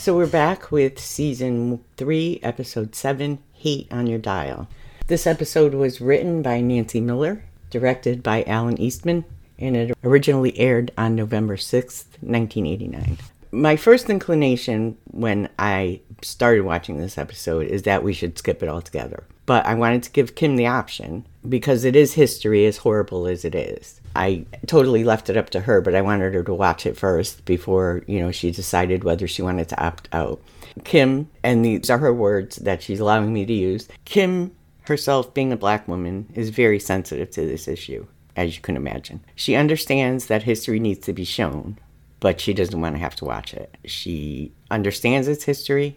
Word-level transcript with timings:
So 0.00 0.16
we're 0.16 0.26
back 0.26 0.72
with 0.72 0.98
season 0.98 1.84
three, 1.98 2.40
episode 2.42 2.94
seven 2.94 3.38
Hate 3.52 3.86
on 3.92 4.06
Your 4.06 4.18
Dial. 4.18 4.66
This 5.08 5.26
episode 5.26 5.74
was 5.74 6.00
written 6.00 6.40
by 6.40 6.62
Nancy 6.62 7.02
Miller, 7.02 7.44
directed 7.68 8.22
by 8.22 8.42
Alan 8.44 8.80
Eastman, 8.80 9.26
and 9.58 9.76
it 9.76 9.94
originally 10.02 10.58
aired 10.58 10.90
on 10.96 11.14
November 11.14 11.58
6th, 11.58 12.06
1989. 12.22 13.18
My 13.52 13.76
first 13.76 14.08
inclination 14.08 14.96
when 15.10 15.50
I 15.58 16.00
started 16.22 16.62
watching 16.62 16.96
this 16.96 17.18
episode 17.18 17.66
is 17.66 17.82
that 17.82 18.02
we 18.02 18.14
should 18.14 18.38
skip 18.38 18.62
it 18.62 18.70
altogether. 18.70 19.24
But 19.44 19.66
I 19.66 19.74
wanted 19.74 20.02
to 20.04 20.12
give 20.12 20.34
Kim 20.34 20.56
the 20.56 20.66
option 20.66 21.26
because 21.48 21.84
it 21.84 21.96
is 21.96 22.14
history, 22.14 22.66
as 22.66 22.78
horrible 22.78 23.26
as 23.26 23.44
it 23.44 23.54
is. 23.54 24.00
I 24.14 24.44
totally 24.66 25.04
left 25.04 25.30
it 25.30 25.36
up 25.36 25.50
to 25.50 25.60
her, 25.60 25.80
but 25.80 25.94
I 25.94 26.02
wanted 26.02 26.34
her 26.34 26.42
to 26.42 26.54
watch 26.54 26.84
it 26.84 26.96
first 26.96 27.44
before, 27.44 28.02
you 28.06 28.20
know, 28.20 28.30
she 28.30 28.50
decided 28.50 29.04
whether 29.04 29.26
she 29.26 29.42
wanted 29.42 29.68
to 29.70 29.82
opt 29.82 30.08
out. 30.12 30.40
Kim, 30.84 31.28
and 31.42 31.64
these 31.64 31.90
are 31.90 31.98
her 31.98 32.12
words 32.12 32.56
that 32.56 32.82
she's 32.82 33.00
allowing 33.00 33.32
me 33.32 33.46
to 33.46 33.52
use, 33.52 33.88
Kim 34.04 34.52
herself, 34.82 35.32
being 35.32 35.52
a 35.52 35.56
black 35.56 35.86
woman, 35.86 36.26
is 36.34 36.50
very 36.50 36.80
sensitive 36.80 37.30
to 37.30 37.46
this 37.46 37.68
issue, 37.68 38.06
as 38.36 38.56
you 38.56 38.62
can 38.62 38.76
imagine. 38.76 39.20
She 39.36 39.54
understands 39.54 40.26
that 40.26 40.42
history 40.42 40.80
needs 40.80 41.06
to 41.06 41.12
be 41.12 41.24
shown, 41.24 41.78
but 42.18 42.40
she 42.40 42.52
doesn't 42.52 42.80
want 42.80 42.96
to 42.96 43.00
have 43.00 43.14
to 43.16 43.24
watch 43.24 43.54
it. 43.54 43.76
She 43.84 44.52
understands 44.70 45.28
its 45.28 45.44
history, 45.44 45.96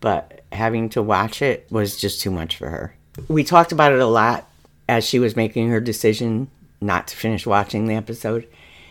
but 0.00 0.42
having 0.52 0.88
to 0.90 1.02
watch 1.02 1.40
it 1.40 1.66
was 1.70 1.96
just 1.96 2.20
too 2.20 2.30
much 2.30 2.56
for 2.56 2.68
her. 2.68 2.96
We 3.28 3.44
talked 3.44 3.72
about 3.72 3.92
it 3.92 4.00
a 4.00 4.06
lot 4.06 4.48
as 4.88 5.04
she 5.04 5.18
was 5.18 5.36
making 5.36 5.68
her 5.68 5.80
decision 5.80 6.48
not 6.80 7.08
to 7.08 7.16
finish 7.16 7.46
watching 7.46 7.86
the 7.86 7.94
episode. 7.94 8.46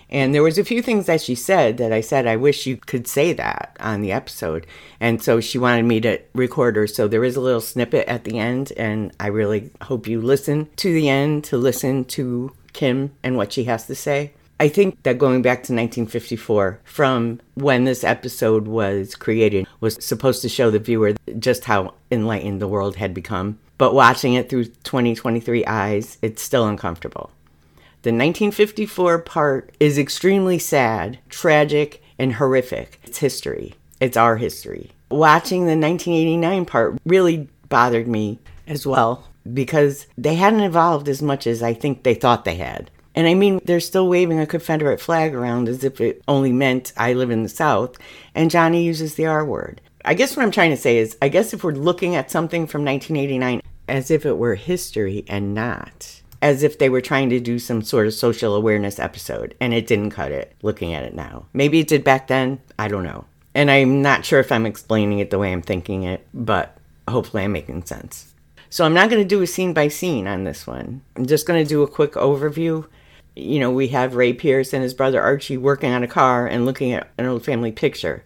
And 0.09 0.33
there 0.33 0.43
was 0.43 0.57
a 0.57 0.63
few 0.63 0.81
things 0.81 1.07
that 1.07 1.21
she 1.21 1.35
said 1.35 1.77
that 1.77 1.91
I 1.91 2.01
said 2.01 2.27
I 2.27 2.35
wish 2.35 2.67
you 2.67 2.77
could 2.77 3.07
say 3.07 3.33
that 3.33 3.75
on 3.79 4.01
the 4.01 4.11
episode. 4.11 4.67
And 4.99 5.21
so 5.21 5.39
she 5.39 5.57
wanted 5.57 5.83
me 5.85 5.99
to 6.01 6.19
record 6.33 6.75
her. 6.75 6.87
So 6.87 7.07
there 7.07 7.23
is 7.23 7.35
a 7.35 7.41
little 7.41 7.61
snippet 7.61 8.07
at 8.07 8.23
the 8.23 8.37
end 8.37 8.71
and 8.77 9.11
I 9.19 9.27
really 9.27 9.71
hope 9.81 10.07
you 10.07 10.21
listen 10.21 10.69
to 10.77 10.93
the 10.93 11.09
end 11.09 11.43
to 11.45 11.57
listen 11.57 12.05
to 12.05 12.53
Kim 12.73 13.11
and 13.23 13.35
what 13.35 13.53
she 13.53 13.63
has 13.63 13.87
to 13.87 13.95
say. 13.95 14.33
I 14.57 14.69
think 14.69 15.03
that 15.03 15.17
going 15.17 15.41
back 15.41 15.57
to 15.63 15.73
1954, 15.73 16.79
from 16.85 17.41
when 17.55 17.83
this 17.83 18.05
episode 18.05 18.67
was 18.67 19.13
created, 19.13 19.67
was 19.81 19.97
supposed 20.03 20.41
to 20.43 20.49
show 20.49 20.71
the 20.71 20.79
viewer 20.79 21.13
just 21.39 21.65
how 21.65 21.95
enlightened 22.09 22.61
the 22.61 22.67
world 22.67 22.95
had 22.95 23.13
become. 23.13 23.59
But 23.77 23.93
watching 23.93 24.33
it 24.33 24.49
through 24.49 24.65
2023 24.65 25.65
eyes, 25.65 26.17
it's 26.21 26.41
still 26.41 26.67
uncomfortable. 26.67 27.31
The 28.03 28.11
1954 28.11 29.19
part 29.19 29.75
is 29.79 29.97
extremely 29.97 30.59
sad, 30.59 31.19
tragic, 31.29 32.03
and 32.19 32.33
horrific. 32.33 32.99
It's 33.03 33.17
history. 33.17 33.75
It's 33.99 34.17
our 34.17 34.37
history. 34.37 34.91
Watching 35.09 35.61
the 35.61 35.77
1989 35.77 36.65
part 36.65 36.97
really 37.05 37.49
bothered 37.69 38.07
me 38.07 38.39
as 38.67 38.85
well 38.85 39.27
because 39.53 40.07
they 40.17 40.35
hadn't 40.35 40.61
evolved 40.61 41.07
as 41.09 41.21
much 41.21 41.47
as 41.47 41.61
I 41.61 41.73
think 41.73 42.03
they 42.03 42.13
thought 42.13 42.45
they 42.45 42.55
had. 42.55 42.89
And 43.15 43.27
I 43.27 43.33
mean, 43.33 43.61
they're 43.63 43.79
still 43.79 44.07
waving 44.07 44.39
a 44.39 44.45
Confederate 44.45 44.99
flag 44.99 45.33
around 45.33 45.69
as 45.69 45.83
if 45.83 46.01
it 46.01 46.21
only 46.27 46.51
meant 46.51 46.93
I 46.97 47.13
live 47.13 47.31
in 47.31 47.43
the 47.43 47.49
South, 47.49 47.97
and 48.33 48.51
Johnny 48.51 48.83
uses 48.83 49.15
the 49.15 49.25
R 49.25 49.45
word. 49.45 49.79
I 50.03 50.13
guess 50.13 50.35
what 50.35 50.43
I'm 50.43 50.51
trying 50.51 50.71
to 50.71 50.77
say 50.77 50.97
is, 50.97 51.17
I 51.21 51.29
guess 51.29 51.53
if 51.53 51.63
we're 51.63 51.71
looking 51.71 52.15
at 52.15 52.29
something 52.29 52.67
from 52.67 52.83
1989 52.83 53.61
as 53.87 54.11
if 54.11 54.25
it 54.25 54.37
were 54.37 54.55
history 54.55 55.25
and 55.27 55.53
not, 55.53 56.21
as 56.41 56.63
if 56.63 56.77
they 56.77 56.89
were 56.89 57.01
trying 57.01 57.29
to 57.29 57.39
do 57.39 57.59
some 57.59 57.81
sort 57.81 58.07
of 58.07 58.13
social 58.13 58.55
awareness 58.55 58.99
episode, 58.99 59.55
and 59.59 59.73
it 59.73 59.87
didn't 59.87 60.11
cut 60.11 60.31
it, 60.31 60.55
looking 60.61 60.93
at 60.93 61.03
it 61.03 61.13
now. 61.13 61.45
Maybe 61.53 61.79
it 61.79 61.87
did 61.87 62.03
back 62.03 62.27
then, 62.27 62.59
I 62.77 62.87
don't 62.87 63.03
know. 63.03 63.25
And 63.53 63.71
I'm 63.71 64.01
not 64.01 64.25
sure 64.25 64.39
if 64.39 64.51
I'm 64.51 64.65
explaining 64.65 65.19
it 65.19 65.29
the 65.29 65.39
way 65.39 65.51
I'm 65.51 65.61
thinking 65.61 66.03
it, 66.03 66.27
but 66.33 66.77
hopefully 67.07 67.43
I'm 67.43 67.53
making 67.53 67.85
sense. 67.85 68.33
So 68.69 68.83
I'm 68.83 68.93
not 68.93 69.09
going 69.09 69.21
to 69.21 69.27
do 69.27 69.41
a 69.41 69.47
scene 69.47 69.73
by 69.73 69.87
scene 69.87 70.27
on 70.27 70.43
this 70.43 70.67
one. 70.67 71.01
I'm 71.15 71.25
just 71.25 71.47
going 71.47 71.63
to 71.63 71.69
do 71.69 71.81
a 71.81 71.87
quick 71.87 72.13
overview 72.13 72.85
you 73.35 73.59
know, 73.59 73.71
we 73.71 73.89
have 73.89 74.15
Ray 74.15 74.33
Pierce 74.33 74.73
and 74.73 74.81
his 74.81 74.93
brother 74.93 75.21
Archie 75.21 75.57
working 75.57 75.91
on 75.91 76.03
a 76.03 76.07
car 76.07 76.47
and 76.47 76.65
looking 76.65 76.93
at 76.93 77.09
an 77.17 77.25
old 77.25 77.43
family 77.43 77.71
picture. 77.71 78.23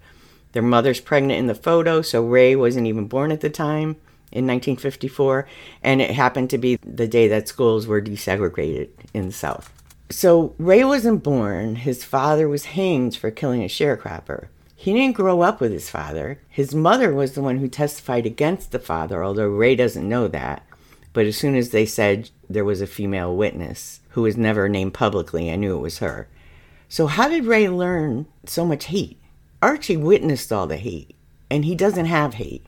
Their 0.52 0.62
mother's 0.62 1.00
pregnant 1.00 1.40
in 1.40 1.48
the 1.48 1.56
photo, 1.56 2.02
so 2.02 2.24
Ray 2.24 2.56
wasn't 2.56 2.88
even 2.88 3.08
born 3.08 3.31
at 3.31 3.42
the 3.42 3.50
time 3.50 3.98
in 4.32 4.46
1954, 4.46 5.48
and 5.84 6.02
it 6.02 6.12
happened 6.12 6.50
to 6.50 6.58
be 6.58 6.78
the 6.78 7.08
day 7.08 7.28
that 7.28 7.48
schools 7.48 7.88
were 7.88 8.02
desegregated 8.02 8.90
in 9.14 9.28
the 9.28 9.34
South. 9.34 9.72
So 10.10 10.56
Ray 10.58 10.84
wasn't 10.84 11.24
born. 11.24 11.76
His 11.76 12.04
father 12.04 12.50
was 12.50 12.66
hanged 12.66 13.16
for 13.16 13.30
killing 13.30 13.62
a 13.62 13.68
sharecropper. 13.68 14.48
He 14.76 14.94
didn't 14.94 15.16
grow 15.16 15.42
up 15.42 15.60
with 15.60 15.72
his 15.72 15.90
father. 15.90 16.40
His 16.48 16.74
mother 16.74 17.14
was 17.14 17.34
the 17.34 17.42
one 17.42 17.58
who 17.58 17.68
testified 17.68 18.26
against 18.26 18.72
the 18.72 18.80
father, 18.80 19.24
although 19.24 19.50
Ray 19.50 19.76
doesn't 19.76 20.08
know 20.08 20.28
that. 20.30 20.66
But 21.14 21.26
as 21.26 21.38
soon 21.38 21.56
as 21.56 21.72
they 21.72 21.86
said 21.86 22.30
there 22.50 22.66
was 22.66 22.82
a 22.82 22.88
female 22.88 23.36
witness 23.36 24.00
who 24.10 24.22
was 24.22 24.38
never 24.38 24.70
named 24.70 24.94
publicly, 24.94 25.52
I 25.52 25.58
knew 25.58 25.76
it 25.76 25.82
was 25.82 26.00
her. 26.00 26.28
So, 26.88 27.08
how 27.08 27.28
did 27.28 27.46
Ray 27.46 27.70
learn 27.70 28.26
so 28.46 28.66
much 28.66 28.86
hate? 28.86 29.20
Archie 29.62 29.98
witnessed 29.98 30.52
all 30.52 30.66
the 30.66 30.78
hate, 30.78 31.16
and 31.50 31.66
he 31.66 31.76
doesn't 31.76 32.06
have 32.06 32.36
hate. 32.36 32.66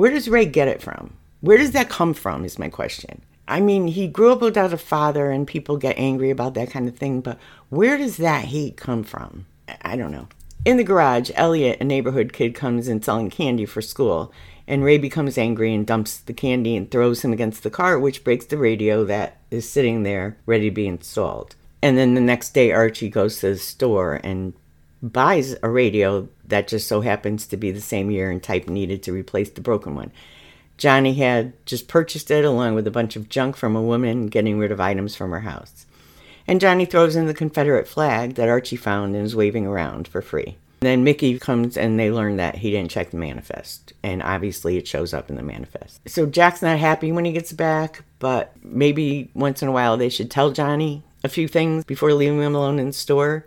Where 0.00 0.10
does 0.10 0.30
Ray 0.30 0.46
get 0.46 0.66
it 0.66 0.80
from? 0.80 1.12
Where 1.42 1.58
does 1.58 1.72
that 1.72 1.90
come 1.90 2.14
from, 2.14 2.42
is 2.46 2.58
my 2.58 2.70
question. 2.70 3.20
I 3.46 3.60
mean, 3.60 3.86
he 3.86 4.08
grew 4.08 4.32
up 4.32 4.40
without 4.40 4.72
a 4.72 4.78
father, 4.78 5.30
and 5.30 5.46
people 5.46 5.76
get 5.76 5.98
angry 5.98 6.30
about 6.30 6.54
that 6.54 6.70
kind 6.70 6.88
of 6.88 6.96
thing, 6.96 7.20
but 7.20 7.38
where 7.68 7.98
does 7.98 8.16
that 8.16 8.46
hate 8.46 8.78
come 8.78 9.04
from? 9.04 9.44
I 9.82 9.96
don't 9.96 10.10
know. 10.10 10.28
In 10.64 10.78
the 10.78 10.84
garage, 10.84 11.30
Elliot, 11.34 11.82
a 11.82 11.84
neighborhood 11.84 12.32
kid, 12.32 12.54
comes 12.54 12.88
in 12.88 13.02
selling 13.02 13.28
candy 13.28 13.66
for 13.66 13.82
school, 13.82 14.32
and 14.66 14.82
Ray 14.82 14.96
becomes 14.96 15.36
angry 15.36 15.74
and 15.74 15.86
dumps 15.86 16.16
the 16.16 16.32
candy 16.32 16.76
and 16.76 16.90
throws 16.90 17.22
him 17.22 17.34
against 17.34 17.62
the 17.62 17.68
car, 17.68 17.98
which 17.98 18.24
breaks 18.24 18.46
the 18.46 18.56
radio 18.56 19.04
that 19.04 19.42
is 19.50 19.68
sitting 19.68 20.02
there 20.02 20.38
ready 20.46 20.70
to 20.70 20.74
be 20.74 20.88
installed. 20.88 21.56
And 21.82 21.98
then 21.98 22.14
the 22.14 22.22
next 22.22 22.54
day, 22.54 22.72
Archie 22.72 23.10
goes 23.10 23.40
to 23.40 23.50
the 23.50 23.58
store 23.58 24.18
and 24.24 24.54
buys 25.02 25.56
a 25.62 25.68
radio 25.68 26.28
that 26.46 26.68
just 26.68 26.88
so 26.88 27.00
happens 27.00 27.46
to 27.46 27.56
be 27.56 27.70
the 27.70 27.80
same 27.80 28.10
year 28.10 28.30
and 28.30 28.42
type 28.42 28.68
needed 28.68 29.02
to 29.04 29.12
replace 29.12 29.50
the 29.50 29.60
broken 29.60 29.94
one. 29.94 30.12
Johnny 30.76 31.14
had 31.14 31.52
just 31.66 31.88
purchased 31.88 32.30
it 32.30 32.44
along 32.44 32.74
with 32.74 32.86
a 32.86 32.90
bunch 32.90 33.14
of 33.16 33.28
junk 33.28 33.56
from 33.56 33.76
a 33.76 33.82
woman 33.82 34.28
getting 34.28 34.58
rid 34.58 34.72
of 34.72 34.80
items 34.80 35.14
from 35.14 35.30
her 35.30 35.40
house. 35.40 35.86
And 36.46 36.60
Johnny 36.60 36.86
throws 36.86 37.16
in 37.16 37.26
the 37.26 37.34
Confederate 37.34 37.86
flag 37.86 38.34
that 38.34 38.48
Archie 38.48 38.76
found 38.76 39.14
and 39.14 39.24
is 39.24 39.36
waving 39.36 39.66
around 39.66 40.08
for 40.08 40.22
free. 40.22 40.56
Then 40.80 41.04
Mickey 41.04 41.38
comes 41.38 41.76
and 41.76 42.00
they 42.00 42.10
learn 42.10 42.36
that 42.36 42.56
he 42.56 42.70
didn't 42.70 42.90
check 42.90 43.10
the 43.10 43.18
manifest. 43.18 43.92
And 44.02 44.22
obviously 44.22 44.78
it 44.78 44.88
shows 44.88 45.12
up 45.12 45.28
in 45.28 45.36
the 45.36 45.42
manifest. 45.42 46.00
So 46.08 46.24
Jack's 46.24 46.62
not 46.62 46.78
happy 46.78 47.12
when 47.12 47.26
he 47.26 47.32
gets 47.32 47.52
back, 47.52 48.02
but 48.18 48.52
maybe 48.62 49.30
once 49.34 49.60
in 49.60 49.68
a 49.68 49.72
while 49.72 49.98
they 49.98 50.08
should 50.08 50.30
tell 50.30 50.50
Johnny 50.50 51.02
a 51.22 51.28
few 51.28 51.46
things 51.46 51.84
before 51.84 52.14
leaving 52.14 52.40
him 52.40 52.54
alone 52.54 52.78
in 52.78 52.86
the 52.86 52.92
store 52.94 53.44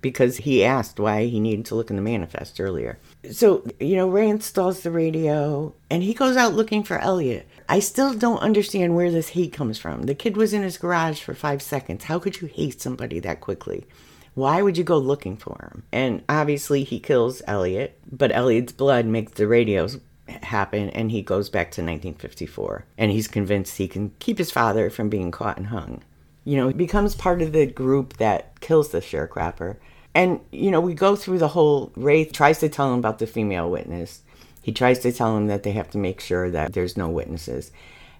because 0.00 0.38
he 0.38 0.64
asked 0.64 0.98
why 0.98 1.24
he 1.24 1.40
needed 1.40 1.66
to 1.66 1.74
look 1.74 1.90
in 1.90 1.96
the 1.96 2.02
manifest 2.02 2.60
earlier. 2.60 2.98
So, 3.30 3.66
you 3.78 3.96
know, 3.96 4.08
Ray 4.08 4.28
installs 4.28 4.80
the 4.80 4.90
radio 4.90 5.74
and 5.90 6.02
he 6.02 6.14
goes 6.14 6.36
out 6.36 6.54
looking 6.54 6.82
for 6.82 6.98
Elliot. 6.98 7.46
I 7.68 7.80
still 7.80 8.14
don't 8.14 8.38
understand 8.38 8.94
where 8.94 9.10
this 9.10 9.30
hate 9.30 9.52
comes 9.52 9.78
from. 9.78 10.04
The 10.04 10.14
kid 10.14 10.36
was 10.36 10.52
in 10.52 10.62
his 10.62 10.78
garage 10.78 11.20
for 11.20 11.34
five 11.34 11.62
seconds. 11.62 12.04
How 12.04 12.18
could 12.18 12.40
you 12.40 12.48
hate 12.48 12.80
somebody 12.80 13.20
that 13.20 13.40
quickly? 13.40 13.86
Why 14.34 14.62
would 14.62 14.78
you 14.78 14.84
go 14.84 14.98
looking 14.98 15.36
for 15.36 15.70
him? 15.70 15.82
And 15.92 16.22
obviously, 16.28 16.84
he 16.84 17.00
kills 17.00 17.42
Elliot, 17.46 17.98
but 18.10 18.32
Elliot's 18.32 18.72
blood 18.72 19.04
makes 19.06 19.32
the 19.32 19.46
radios 19.46 19.98
happen 20.28 20.90
and 20.90 21.10
he 21.10 21.22
goes 21.22 21.48
back 21.48 21.66
to 21.72 21.82
1954 21.82 22.84
and 22.96 23.10
he's 23.10 23.28
convinced 23.28 23.76
he 23.76 23.88
can 23.88 24.12
keep 24.20 24.38
his 24.38 24.50
father 24.50 24.88
from 24.88 25.08
being 25.08 25.30
caught 25.30 25.56
and 25.56 25.66
hung. 25.66 26.02
You 26.44 26.56
know, 26.56 26.68
he 26.68 26.74
becomes 26.74 27.14
part 27.14 27.42
of 27.42 27.52
the 27.52 27.66
group 27.66 28.16
that 28.16 28.60
kills 28.60 28.90
the 28.90 29.00
sharecropper. 29.00 29.76
And, 30.14 30.40
you 30.50 30.70
know, 30.70 30.80
we 30.80 30.94
go 30.94 31.16
through 31.16 31.38
the 31.38 31.48
whole 31.48 31.92
Ray 31.96 32.24
tries 32.24 32.58
to 32.60 32.68
tell 32.68 32.92
him 32.92 32.98
about 32.98 33.18
the 33.18 33.26
female 33.26 33.70
witness. 33.70 34.22
He 34.62 34.72
tries 34.72 34.98
to 35.00 35.12
tell 35.12 35.36
him 35.36 35.46
that 35.46 35.62
they 35.62 35.72
have 35.72 35.90
to 35.90 35.98
make 35.98 36.20
sure 36.20 36.50
that 36.50 36.72
there's 36.72 36.96
no 36.96 37.08
witnesses. 37.08 37.70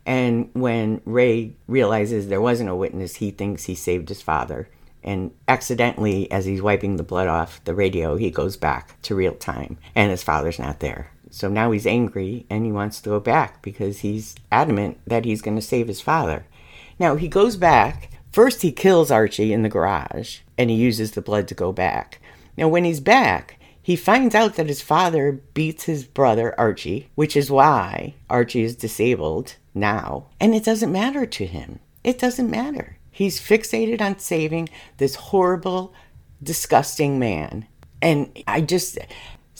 And 0.07 0.51
when 0.55 1.03
Ray 1.05 1.55
realizes 1.67 2.29
there 2.29 2.41
wasn't 2.41 2.71
a 2.71 2.75
witness, 2.75 3.17
he 3.17 3.31
thinks 3.31 3.65
he 3.65 3.75
saved 3.75 4.09
his 4.09 4.23
father 4.23 4.69
and 5.03 5.31
accidentally 5.49 6.31
as 6.31 6.45
he's 6.45 6.63
wiping 6.63 6.97
the 6.97 7.03
blood 7.03 7.29
off 7.29 7.63
the 7.65 7.75
radio 7.75 8.17
he 8.17 8.31
goes 8.31 8.57
back 8.57 9.01
to 9.03 9.15
real 9.15 9.35
time 9.35 9.79
and 9.95 10.11
his 10.11 10.23
father's 10.23 10.59
not 10.59 10.81
there 10.81 11.11
so 11.31 11.49
now 11.49 11.71
he's 11.71 11.87
angry 11.87 12.45
and 12.51 12.65
he 12.65 12.73
wants 12.73 13.01
to 13.01 13.11
go 13.11 13.21
back 13.21 13.63
because 13.63 14.01
he's 14.01 14.35
adamant 14.51 14.99
that 15.07 15.25
he's 15.25 15.43
going 15.43 15.57
to 15.57 15.63
save 15.63 15.89
his 15.89 16.01
father 16.01 16.45
now 16.99 17.17
he 17.17 17.29
goes 17.29 17.57
back 17.57 18.11
first 18.33 18.63
he 18.63 18.73
kills 18.73 19.11
archie 19.11 19.53
in 19.53 19.63
the 19.63 19.69
garage 19.69 20.39
and 20.57 20.71
he 20.71 20.77
uses 20.77 21.13
the 21.13 21.23
blood 21.23 21.49
to 21.49 21.55
go 21.55 21.73
back. 21.73 22.21
Now 22.57 22.69
when 22.69 22.85
he's 22.85 23.01
back 23.01 23.59
he 23.83 23.97
finds 23.97 24.35
out 24.35 24.57
that 24.57 24.69
his 24.69 24.83
father 24.83 25.33
beats 25.33 25.85
his 25.85 26.05
brother 26.05 26.59
archie 26.59 27.09
which 27.15 27.37
is 27.37 27.51
why 27.51 28.15
archie 28.29 28.63
is 28.63 28.77
disabled 28.77 29.57
now. 29.75 30.27
And 30.41 30.55
it 30.55 30.65
doesn't 30.65 30.93
matter 30.93 31.27
to 31.27 31.47
him. 31.47 31.81
It 32.03 32.19
doesn't 32.19 32.51
matter. 32.51 32.99
He's 33.11 33.41
fixated 33.41 34.01
on 34.01 34.19
saving 34.19 34.69
this 34.97 35.15
horrible, 35.17 35.93
disgusting 36.43 37.19
man. 37.19 37.67
And 38.01 38.43
I 38.47 38.63
just, 38.63 38.99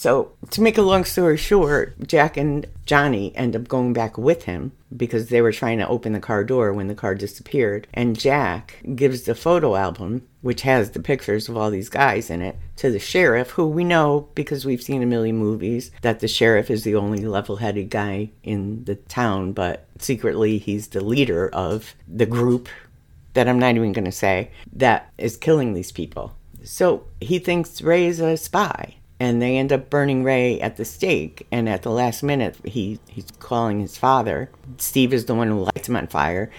So, 0.01 0.33
to 0.49 0.63
make 0.63 0.79
a 0.79 0.83
long 0.83 1.05
story 1.05 1.37
short, 1.37 1.95
Jack 2.09 2.39
and 2.39 2.65
Johnny 2.87 3.37
end 3.37 3.55
up 3.55 3.69
going 3.69 3.93
back 3.93 4.17
with 4.17 4.45
him 4.45 4.73
because 4.97 5.29
they 5.29 5.43
were 5.43 5.53
trying 5.53 5.77
to 5.77 5.87
open 5.87 6.15
the 6.15 6.21
car 6.21 6.43
door 6.43 6.73
when 6.73 6.87
the 6.87 6.95
car 6.95 7.15
disappeared. 7.15 7.87
And 7.93 8.19
Jack 8.19 8.81
gives 8.95 9.25
the 9.25 9.35
photo 9.35 9.77
album, 9.77 10.27
which 10.41 10.63
has 10.63 10.93
the 10.93 11.03
pictures 11.03 11.51
of 11.51 11.59
all 11.59 11.71
these 11.71 11.91
guys 11.91 12.31
in 12.31 12.41
it, 12.41 12.57
to 12.77 12.91
the 12.91 12.99
sheriff, 12.99 13.51
who 13.51 13.67
we 13.67 13.85
know 13.85 14.27
because 14.35 14.65
we've 14.65 14.83
seen 14.83 15.03
a 15.03 15.07
million 15.07 15.37
movies 15.37 15.91
that 16.01 16.21
the 16.21 16.29
sheriff 16.29 16.71
is 16.71 16.83
the 16.83 16.95
only 16.95 17.27
level 17.27 17.57
headed 17.57 17.91
guy 17.91 18.31
in 18.43 18.83
the 18.87 18.95
town, 18.95 19.53
but 19.53 19.87
secretly 19.99 20.57
he's 20.57 20.89
the 20.89 21.05
leader 21.05 21.51
of 21.51 21.95
the 22.09 22.25
group 22.25 22.71
that 23.35 23.47
I'm 23.47 23.59
not 23.59 23.75
even 23.75 23.93
going 23.93 24.07
to 24.07 24.13
say 24.13 24.51
that 24.73 25.13
is 25.19 25.37
killing 25.37 25.75
these 25.75 25.93
people. 25.93 26.35
So 26.65 27.05
he 27.21 27.39
thinks 27.39 27.83
Ray 27.83 28.07
is 28.07 28.19
a 28.21 28.39
spy 28.39 28.97
and 29.21 29.41
they 29.41 29.59
end 29.59 29.73
up 29.73 29.91
burning 29.91 30.25
Ray 30.25 30.59
at 30.61 30.79
the 30.79 30.85
stake. 30.85 31.47
And 31.53 31.69
at 31.69 31.83
the 31.83 31.91
last 31.91 32.23
minute, 32.23 32.57
he 32.65 32.99
he's 33.09 33.31
calling 33.39 33.81
his 33.81 33.99
father. 33.99 34.51
Steve 34.79 35.13
is 35.13 35.27
the 35.27 35.35
one 35.35 35.49
who 35.49 35.65
lights 35.65 35.89
him 35.89 35.97
on 35.97 36.07
fire, 36.07 36.51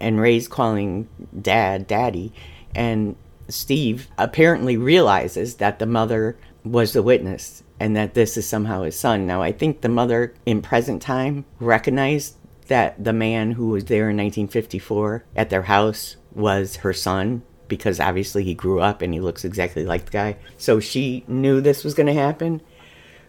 and 0.00 0.20
Ray's 0.20 0.48
calling 0.48 1.08
Dad, 1.40 1.86
Daddy, 1.86 2.32
and 2.74 3.16
Steve 3.48 4.08
apparently 4.18 4.76
realizes 4.76 5.56
that 5.56 5.78
the 5.78 5.86
mother 5.86 6.36
was 6.64 6.92
the 6.92 7.02
witness 7.02 7.62
and 7.78 7.96
that 7.96 8.14
this 8.14 8.36
is 8.36 8.46
somehow 8.46 8.82
his 8.82 8.98
son. 8.98 9.26
Now, 9.26 9.40
I 9.42 9.52
think 9.52 9.80
the 9.80 9.88
mother 9.88 10.34
in 10.44 10.60
present 10.60 11.00
time 11.00 11.46
recognized 11.58 12.36
that 12.66 13.02
the 13.02 13.12
man 13.12 13.52
who 13.52 13.68
was 13.68 13.86
there 13.86 14.10
in 14.10 14.16
1954 14.16 15.24
at 15.34 15.50
their 15.50 15.62
house 15.62 16.16
was 16.32 16.76
her 16.76 16.92
son 16.92 17.42
because 17.70 17.98
obviously 17.98 18.44
he 18.44 18.52
grew 18.52 18.80
up 18.80 19.00
and 19.00 19.14
he 19.14 19.20
looks 19.20 19.46
exactly 19.46 19.86
like 19.86 20.04
the 20.04 20.10
guy. 20.10 20.36
So 20.58 20.80
she 20.80 21.24
knew 21.26 21.62
this 21.62 21.82
was 21.82 21.94
going 21.94 22.08
to 22.08 22.12
happen. 22.12 22.60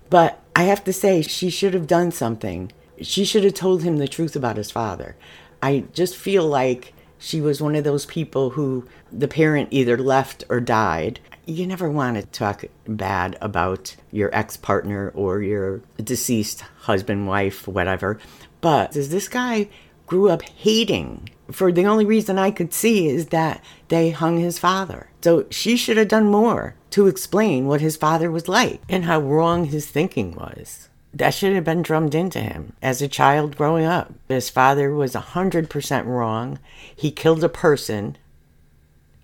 But 0.10 0.42
I 0.54 0.64
have 0.64 0.84
to 0.84 0.92
say, 0.92 1.22
she 1.22 1.50
should 1.50 1.74
have 1.74 1.88
done 1.88 2.12
something. 2.12 2.74
She 3.02 3.24
should 3.24 3.46
have 3.46 3.54
told 3.54 3.84
him 3.84 3.98
the 3.98 4.08
truth 4.10 4.36
about 4.36 4.58
his 4.58 4.70
father. 4.70 5.16
I 5.64 5.86
just 5.94 6.18
feel 6.18 6.46
like 6.46 6.94
she 7.18 7.40
was 7.40 7.62
one 7.62 7.76
of 7.76 7.86
those 7.86 8.06
people 8.06 8.50
who 8.50 8.86
the 9.12 9.28
parent 9.28 9.70
either 9.72 9.98
left 9.98 10.44
or 10.50 10.60
died. 10.60 11.22
You 11.46 11.66
never 11.66 11.90
want 11.90 12.18
to 12.18 12.26
talk 12.26 12.66
bad 12.88 13.38
about 13.40 13.96
your 14.12 14.34
ex 14.36 14.58
partner 14.58 15.12
or 15.16 15.42
your 15.42 15.82
deceased 16.04 16.62
husband, 16.82 17.28
wife, 17.28 17.68
whatever. 17.68 18.20
But 18.60 18.92
does 18.92 19.10
this 19.10 19.30
guy 19.30 19.70
grew 20.12 20.28
up 20.28 20.42
hating 20.42 21.30
for 21.50 21.72
the 21.72 21.86
only 21.86 22.04
reason 22.04 22.38
I 22.38 22.52
could 22.52 22.74
see 22.74 23.08
is 23.08 23.28
that 23.28 23.64
they 23.88 24.10
hung 24.10 24.40
his 24.40 24.60
father. 24.60 25.10
So 25.22 25.46
she 25.50 25.78
should 25.78 25.96
have 25.96 26.10
done 26.10 26.26
more 26.26 26.76
to 26.90 27.08
explain 27.08 27.66
what 27.66 27.80
his 27.80 27.96
father 27.96 28.30
was 28.30 28.50
like 28.50 28.82
and 28.90 29.06
how 29.06 29.22
wrong 29.22 29.64
his 29.64 29.88
thinking 29.88 30.36
was. 30.36 30.90
That 31.14 31.34
should 31.34 31.56
have 31.56 31.64
been 31.64 31.82
drummed 31.82 32.14
into 32.14 32.42
him 32.42 32.74
as 32.82 33.02
a 33.02 33.08
child 33.08 33.56
growing 33.56 33.86
up. 33.86 34.14
His 34.28 34.50
father 34.50 34.94
was 34.94 35.14
100% 35.14 36.06
wrong. 36.06 36.60
He 36.94 37.10
killed 37.10 37.46
a 37.46 37.48
person, 37.48 38.18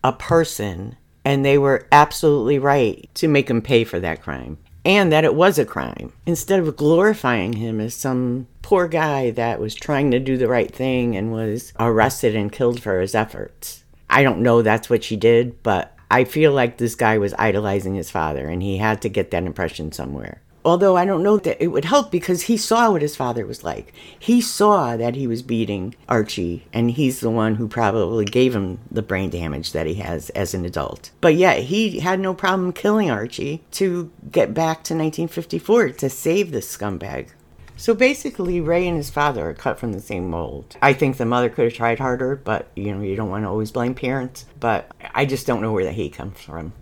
a 0.05 0.13
person, 0.13 0.95
and 1.25 1.43
they 1.43 1.57
were 1.57 1.85
absolutely 1.91 2.59
right 2.59 3.09
to 3.15 3.27
make 3.27 3.49
him 3.49 3.61
pay 3.61 3.83
for 3.83 3.99
that 3.99 4.21
crime 4.21 4.57
and 4.87 5.11
that 5.11 5.25
it 5.25 5.35
was 5.35 5.59
a 5.59 5.65
crime 5.65 6.13
instead 6.25 6.61
of 6.61 6.77
glorifying 6.77 7.51
him 7.51 7.81
as 7.81 7.93
some 7.93 8.47
poor 8.61 8.87
guy 8.87 9.29
that 9.31 9.59
was 9.59 9.75
trying 9.75 10.11
to 10.11 10.19
do 10.19 10.37
the 10.37 10.47
right 10.47 10.73
thing 10.73 11.13
and 11.13 11.29
was 11.29 11.73
arrested 11.77 12.37
and 12.37 12.53
killed 12.53 12.81
for 12.81 13.01
his 13.01 13.13
efforts. 13.13 13.83
I 14.09 14.23
don't 14.23 14.41
know 14.41 14.61
that's 14.61 14.89
what 14.89 15.03
she 15.03 15.17
did, 15.17 15.61
but 15.61 15.93
I 16.09 16.23
feel 16.23 16.53
like 16.53 16.77
this 16.77 16.95
guy 16.95 17.17
was 17.17 17.33
idolizing 17.37 17.95
his 17.95 18.09
father 18.09 18.47
and 18.47 18.63
he 18.63 18.77
had 18.77 19.01
to 19.01 19.09
get 19.09 19.29
that 19.31 19.43
impression 19.43 19.91
somewhere. 19.91 20.41
Although 20.67 20.97
I 20.97 21.05
don't 21.05 21.23
know 21.23 21.37
that 21.37 21.63
it 21.63 21.67
would 21.67 21.85
help 21.85 22.11
because 22.11 22.41
he 22.41 22.57
saw 22.57 22.91
what 22.91 23.01
his 23.01 23.15
father 23.15 23.45
was 23.45 23.63
like. 23.63 23.93
He 24.19 24.41
saw 24.41 24.97
that 24.97 25.15
he 25.15 25.25
was 25.25 25.41
beating 25.41 25.95
Archie, 26.09 26.65
and 26.73 26.91
he's 26.91 27.21
the 27.21 27.29
one 27.29 27.55
who 27.55 27.69
probably 27.69 28.25
gave 28.25 28.53
him 28.53 28.79
the 28.91 29.01
brain 29.01 29.29
damage 29.29 29.71
that 29.71 29.87
he 29.87 29.93
has 29.93 30.29
as 30.31 30.53
an 30.53 30.65
adult. 30.65 31.11
But 31.21 31.35
yet, 31.35 31.59
he 31.59 32.01
had 32.01 32.19
no 32.19 32.33
problem 32.33 32.73
killing 32.73 33.09
Archie 33.09 33.63
to 33.71 34.11
get 34.29 34.53
back 34.53 34.83
to 34.83 34.93
1954 34.93 35.91
to 35.91 36.09
save 36.09 36.51
this 36.51 36.75
scumbag. 36.75 37.29
So 37.77 37.93
basically, 37.93 38.59
Ray 38.59 38.89
and 38.89 38.97
his 38.97 39.09
father 39.09 39.49
are 39.49 39.53
cut 39.53 39.79
from 39.79 39.93
the 39.93 40.01
same 40.01 40.29
mold. 40.29 40.75
I 40.81 40.91
think 40.91 41.15
the 41.15 41.25
mother 41.25 41.47
could 41.47 41.63
have 41.63 41.75
tried 41.75 41.99
harder, 41.99 42.35
but 42.35 42.67
you 42.75 42.93
know, 42.93 43.01
you 43.01 43.15
don't 43.15 43.29
want 43.29 43.45
to 43.45 43.49
always 43.49 43.71
blame 43.71 43.95
parents. 43.95 44.45
But 44.59 44.91
I 45.15 45.23
just 45.23 45.47
don't 45.47 45.61
know 45.61 45.71
where 45.71 45.85
the 45.85 45.93
hate 45.93 46.11
comes 46.11 46.41
from. 46.41 46.73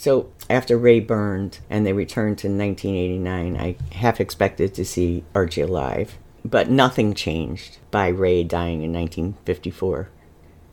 So 0.00 0.32
after 0.48 0.78
Ray 0.78 1.00
burned 1.00 1.58
and 1.68 1.84
they 1.84 1.92
returned 1.92 2.38
to 2.38 2.48
1989, 2.48 3.54
I 3.58 3.76
half 3.94 4.18
expected 4.18 4.72
to 4.72 4.82
see 4.82 5.24
Archie 5.34 5.60
alive. 5.60 6.16
But 6.42 6.70
nothing 6.70 7.12
changed 7.12 7.76
by 7.90 8.08
Ray 8.08 8.42
dying 8.42 8.80
in 8.82 8.94
1954. 8.94 10.08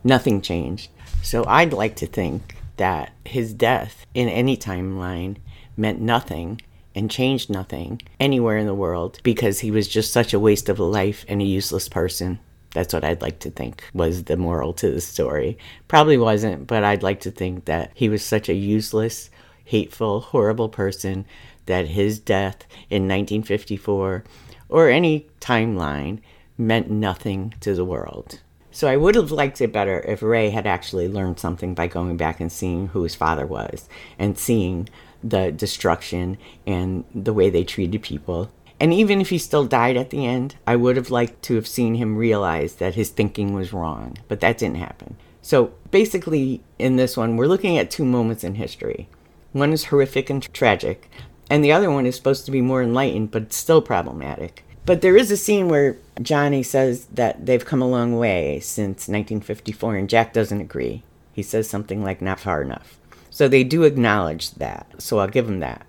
Nothing 0.02 0.40
changed. 0.40 0.90
So 1.22 1.44
I'd 1.46 1.74
like 1.74 1.94
to 1.96 2.06
think 2.06 2.56
that 2.78 3.12
his 3.26 3.52
death 3.52 4.06
in 4.14 4.30
any 4.30 4.56
timeline 4.56 5.36
meant 5.76 6.00
nothing 6.00 6.62
and 6.94 7.10
changed 7.10 7.50
nothing 7.50 8.00
anywhere 8.18 8.56
in 8.56 8.66
the 8.66 8.72
world 8.72 9.20
because 9.22 9.60
he 9.60 9.70
was 9.70 9.88
just 9.88 10.10
such 10.10 10.32
a 10.32 10.40
waste 10.40 10.70
of 10.70 10.78
a 10.78 10.84
life 10.84 11.26
and 11.28 11.42
a 11.42 11.44
useless 11.44 11.86
person. 11.90 12.38
That's 12.74 12.92
what 12.92 13.04
I'd 13.04 13.22
like 13.22 13.38
to 13.40 13.50
think 13.50 13.82
was 13.94 14.24
the 14.24 14.36
moral 14.36 14.72
to 14.74 14.90
the 14.90 15.00
story. 15.00 15.58
Probably 15.88 16.18
wasn't, 16.18 16.66
but 16.66 16.84
I'd 16.84 17.02
like 17.02 17.20
to 17.20 17.30
think 17.30 17.64
that 17.64 17.90
he 17.94 18.08
was 18.08 18.24
such 18.24 18.48
a 18.48 18.54
useless, 18.54 19.30
hateful, 19.64 20.20
horrible 20.20 20.68
person 20.68 21.24
that 21.66 21.88
his 21.88 22.18
death 22.18 22.66
in 22.90 23.02
1954 23.02 24.24
or 24.68 24.88
any 24.88 25.26
timeline 25.40 26.20
meant 26.56 26.90
nothing 26.90 27.54
to 27.60 27.74
the 27.74 27.84
world. 27.84 28.40
So 28.70 28.86
I 28.86 28.96
would 28.96 29.14
have 29.14 29.32
liked 29.32 29.60
it 29.60 29.72
better 29.72 30.00
if 30.00 30.22
Ray 30.22 30.50
had 30.50 30.66
actually 30.66 31.08
learned 31.08 31.40
something 31.40 31.74
by 31.74 31.86
going 31.86 32.16
back 32.16 32.38
and 32.38 32.52
seeing 32.52 32.88
who 32.88 33.02
his 33.02 33.14
father 33.14 33.46
was 33.46 33.88
and 34.18 34.38
seeing 34.38 34.88
the 35.22 35.50
destruction 35.50 36.38
and 36.66 37.04
the 37.14 37.32
way 37.32 37.50
they 37.50 37.64
treated 37.64 38.02
people 38.02 38.50
and 38.80 38.94
even 38.94 39.20
if 39.20 39.30
he 39.30 39.38
still 39.38 39.64
died 39.64 39.96
at 39.96 40.10
the 40.10 40.24
end, 40.24 40.56
I 40.66 40.76
would 40.76 40.96
have 40.96 41.10
liked 41.10 41.42
to 41.44 41.54
have 41.56 41.66
seen 41.66 41.94
him 41.94 42.16
realize 42.16 42.76
that 42.76 42.94
his 42.94 43.10
thinking 43.10 43.52
was 43.54 43.72
wrong, 43.72 44.18
but 44.28 44.40
that 44.40 44.58
didn't 44.58 44.76
happen. 44.76 45.16
So 45.42 45.72
basically, 45.90 46.62
in 46.78 46.96
this 46.96 47.16
one, 47.16 47.36
we're 47.36 47.46
looking 47.46 47.78
at 47.78 47.90
two 47.90 48.04
moments 48.04 48.44
in 48.44 48.54
history. 48.54 49.08
One 49.52 49.72
is 49.72 49.86
horrific 49.86 50.30
and 50.30 50.42
tragic, 50.52 51.10
and 51.50 51.64
the 51.64 51.72
other 51.72 51.90
one 51.90 52.06
is 52.06 52.14
supposed 52.16 52.44
to 52.46 52.52
be 52.52 52.60
more 52.60 52.82
enlightened, 52.82 53.30
but 53.30 53.52
still 53.52 53.80
problematic. 53.80 54.64
But 54.84 55.00
there 55.00 55.16
is 55.16 55.30
a 55.30 55.36
scene 55.36 55.68
where 55.68 55.96
Johnny 56.22 56.62
says 56.62 57.06
that 57.06 57.44
they've 57.44 57.64
come 57.64 57.82
a 57.82 57.88
long 57.88 58.16
way 58.16 58.60
since 58.60 59.08
1954, 59.08 59.96
and 59.96 60.08
Jack 60.08 60.32
doesn't 60.32 60.60
agree. 60.60 61.02
He 61.32 61.42
says 61.42 61.68
something 61.68 62.02
like, 62.02 62.22
not 62.22 62.40
far 62.40 62.62
enough. 62.62 62.98
So 63.30 63.48
they 63.48 63.64
do 63.64 63.84
acknowledge 63.84 64.52
that, 64.52 64.86
so 64.98 65.18
I'll 65.18 65.28
give 65.28 65.48
him 65.48 65.60
that. 65.60 65.86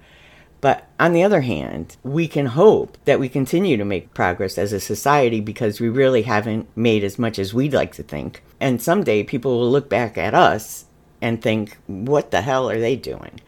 But 0.61 0.87
on 0.99 1.13
the 1.13 1.23
other 1.23 1.41
hand, 1.41 1.95
we 2.03 2.27
can 2.27 2.47
hope 2.47 2.97
that 3.05 3.19
we 3.19 3.29
continue 3.29 3.77
to 3.77 3.85
make 3.85 4.13
progress 4.13 4.57
as 4.57 4.73
a 4.73 4.79
society 4.79 5.39
because 5.39 5.79
we 5.79 5.87
really 5.89 6.23
haven't 6.23 6.67
made 6.75 7.03
as 7.03 7.17
much 7.17 7.39
as 7.39 7.53
we'd 7.53 7.73
like 7.73 7.93
to 7.93 8.03
think. 8.03 8.43
And 8.59 8.81
someday 8.81 9.23
people 9.23 9.57
will 9.57 9.71
look 9.71 9.89
back 9.89 10.17
at 10.17 10.33
us 10.33 10.85
and 11.21 11.41
think, 11.41 11.77
what 11.87 12.31
the 12.31 12.41
hell 12.41 12.69
are 12.69 12.79
they 12.79 12.95
doing? 12.95 13.39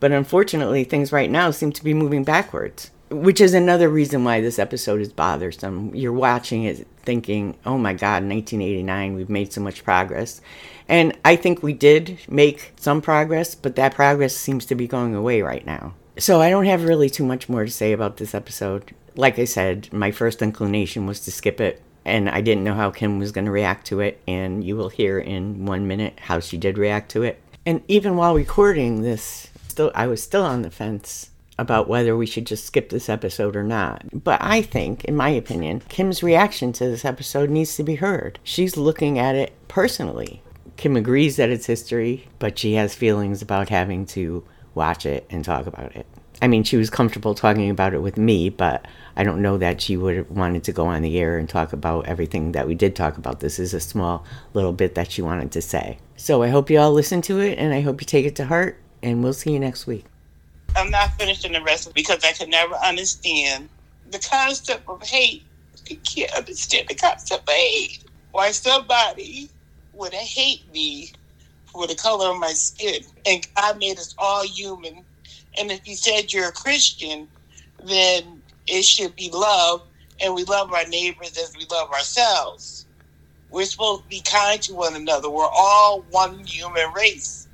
But 0.00 0.12
unfortunately, 0.12 0.84
things 0.84 1.12
right 1.12 1.30
now 1.30 1.50
seem 1.50 1.72
to 1.72 1.84
be 1.84 1.94
moving 1.94 2.24
backwards, 2.24 2.90
which 3.10 3.40
is 3.40 3.54
another 3.54 3.88
reason 3.88 4.24
why 4.24 4.40
this 4.40 4.58
episode 4.58 5.00
is 5.00 5.12
bothersome. 5.12 5.94
You're 5.94 6.12
watching 6.12 6.64
it 6.64 6.86
thinking, 7.02 7.56
oh 7.66 7.76
my 7.76 7.92
God, 7.92 8.24
1989, 8.24 9.14
we've 9.14 9.28
made 9.28 9.52
so 9.52 9.60
much 9.60 9.84
progress. 9.84 10.40
And 10.88 11.16
I 11.24 11.36
think 11.36 11.62
we 11.62 11.72
did 11.72 12.18
make 12.28 12.72
some 12.76 13.00
progress, 13.02 13.54
but 13.54 13.76
that 13.76 13.94
progress 13.94 14.34
seems 14.34 14.64
to 14.66 14.74
be 14.74 14.86
going 14.86 15.14
away 15.14 15.42
right 15.42 15.64
now. 15.64 15.94
So 16.18 16.40
I 16.40 16.50
don't 16.50 16.66
have 16.66 16.84
really 16.84 17.08
too 17.08 17.24
much 17.24 17.48
more 17.48 17.64
to 17.64 17.70
say 17.70 17.92
about 17.92 18.16
this 18.16 18.34
episode. 18.34 18.94
Like 19.16 19.38
I 19.38 19.44
said, 19.44 19.92
my 19.92 20.10
first 20.10 20.42
inclination 20.42 21.06
was 21.06 21.20
to 21.20 21.32
skip 21.32 21.60
it, 21.60 21.82
and 22.04 22.28
I 22.28 22.40
didn't 22.40 22.64
know 22.64 22.74
how 22.74 22.90
Kim 22.90 23.18
was 23.18 23.32
going 23.32 23.44
to 23.44 23.50
react 23.50 23.86
to 23.88 24.00
it, 24.00 24.20
and 24.26 24.62
you 24.64 24.76
will 24.76 24.88
hear 24.88 25.18
in 25.18 25.66
one 25.66 25.86
minute 25.86 26.18
how 26.20 26.40
she 26.40 26.58
did 26.58 26.78
react 26.78 27.10
to 27.12 27.22
it. 27.22 27.40
And 27.66 27.82
even 27.88 28.16
while 28.16 28.34
recording 28.34 29.02
this, 29.02 29.50
still 29.68 29.92
I 29.94 30.06
was 30.06 30.22
still 30.22 30.44
on 30.44 30.62
the 30.62 30.70
fence 30.70 31.30
about 31.58 31.88
whether 31.88 32.16
we 32.16 32.24
should 32.24 32.46
just 32.46 32.64
skip 32.64 32.88
this 32.88 33.10
episode 33.10 33.54
or 33.54 33.62
not. 33.62 34.02
But 34.12 34.42
I 34.42 34.62
think, 34.62 35.04
in 35.04 35.14
my 35.14 35.28
opinion, 35.28 35.82
Kim's 35.88 36.22
reaction 36.22 36.72
to 36.72 36.86
this 36.86 37.04
episode 37.04 37.50
needs 37.50 37.76
to 37.76 37.82
be 37.82 37.96
heard. 37.96 38.38
She's 38.42 38.78
looking 38.78 39.18
at 39.18 39.34
it 39.34 39.52
personally. 39.68 40.42
Kim 40.78 40.96
agrees 40.96 41.36
that 41.36 41.50
it's 41.50 41.66
history, 41.66 42.28
but 42.38 42.58
she 42.58 42.72
has 42.74 42.94
feelings 42.94 43.42
about 43.42 43.68
having 43.68 44.06
to 44.06 44.42
watch 44.74 45.06
it 45.06 45.26
and 45.30 45.44
talk 45.44 45.66
about 45.66 45.94
it. 45.96 46.06
I 46.42 46.48
mean, 46.48 46.62
she 46.64 46.78
was 46.78 46.88
comfortable 46.88 47.34
talking 47.34 47.68
about 47.68 47.92
it 47.92 48.00
with 48.00 48.16
me, 48.16 48.48
but 48.48 48.86
I 49.14 49.24
don't 49.24 49.42
know 49.42 49.58
that 49.58 49.82
she 49.82 49.96
would 49.96 50.16
have 50.16 50.30
wanted 50.30 50.64
to 50.64 50.72
go 50.72 50.86
on 50.86 51.02
the 51.02 51.18
air 51.18 51.36
and 51.36 51.46
talk 51.48 51.74
about 51.74 52.06
everything 52.06 52.52
that 52.52 52.66
we 52.66 52.74
did 52.74 52.96
talk 52.96 53.18
about. 53.18 53.40
This 53.40 53.58
is 53.58 53.74
a 53.74 53.80
small 53.80 54.24
little 54.54 54.72
bit 54.72 54.94
that 54.94 55.12
she 55.12 55.20
wanted 55.20 55.52
to 55.52 55.60
say. 55.60 55.98
So 56.16 56.42
I 56.42 56.48
hope 56.48 56.70
you 56.70 56.78
all 56.78 56.92
listen 56.92 57.20
to 57.22 57.40
it 57.40 57.58
and 57.58 57.74
I 57.74 57.82
hope 57.82 58.00
you 58.00 58.06
take 58.06 58.24
it 58.24 58.36
to 58.36 58.46
heart, 58.46 58.80
and 59.02 59.22
we'll 59.22 59.34
see 59.34 59.52
you 59.52 59.60
next 59.60 59.86
week. 59.86 60.06
I'm 60.76 60.90
not 60.90 61.12
finishing 61.18 61.52
the 61.52 61.62
rest 61.62 61.92
because 61.94 62.24
I 62.24 62.32
could 62.32 62.48
never 62.48 62.74
understand 62.76 63.68
the 64.10 64.18
concept 64.18 64.88
of 64.88 65.02
hate. 65.02 65.42
I 65.90 65.94
can't 66.04 66.32
understand 66.32 66.88
the 66.88 66.94
concept 66.94 67.48
of 67.48 67.54
hate. 67.54 68.04
Why 68.30 68.50
somebody 68.52 69.50
would 69.92 70.14
hate 70.14 70.72
me 70.72 71.12
for 71.72 71.86
the 71.86 71.96
color 71.96 72.30
of 72.32 72.40
my 72.40 72.52
skin. 72.52 73.02
And 73.26 73.46
God 73.56 73.78
made 73.78 73.98
us 73.98 74.14
all 74.18 74.46
human. 74.46 75.06
And 75.58 75.70
if 75.72 75.82
He 75.84 75.96
said 75.96 76.32
you're 76.32 76.48
a 76.48 76.52
Christian, 76.52 77.28
then 77.84 78.42
it 78.66 78.84
should 78.84 79.16
be 79.16 79.30
love, 79.32 79.82
and 80.22 80.34
we 80.34 80.44
love 80.44 80.72
our 80.72 80.86
neighbors 80.88 81.36
as 81.38 81.52
we 81.58 81.66
love 81.70 81.90
ourselves. 81.92 82.86
We're 83.50 83.66
supposed 83.66 84.04
to 84.04 84.08
be 84.08 84.22
kind 84.22 84.62
to 84.62 84.74
one 84.74 84.96
another. 84.96 85.30
We're 85.30 85.46
all 85.46 86.02
one 86.10 86.44
human 86.46 86.92
race. 86.96 87.48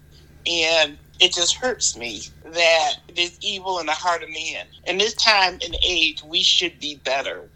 And 0.46 0.98
it 1.20 1.34
just 1.34 1.56
hurts 1.56 1.96
me 1.96 2.22
that 2.44 2.92
there's 3.14 3.38
evil 3.42 3.80
in 3.80 3.86
the 3.86 3.92
heart 3.92 4.22
of 4.22 4.30
man. 4.30 4.66
In 4.86 4.98
this 4.98 5.14
time 5.14 5.58
and 5.64 5.76
age, 5.86 6.22
we 6.24 6.42
should 6.42 6.80
be 6.80 7.02
better. 7.04 7.50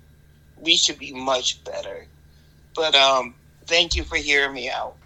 We 0.57 0.77
should 0.77 0.99
be 0.99 1.13
much 1.15 1.65
better. 1.65 2.09
But 2.77 2.95
um, 2.97 3.37
thank 3.67 3.97
you 3.97 4.05
for 4.05 4.19
hearing 4.19 4.55
me 4.55 4.71
out. 4.71 5.01